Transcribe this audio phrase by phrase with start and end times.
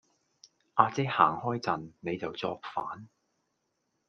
[0.77, 3.07] 亞姐行開陣,你就作反